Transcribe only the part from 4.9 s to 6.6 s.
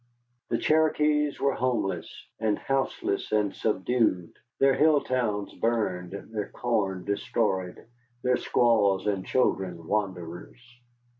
towns burned, their